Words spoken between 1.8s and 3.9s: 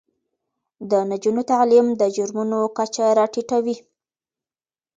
د جرمونو کچه راټیټوي.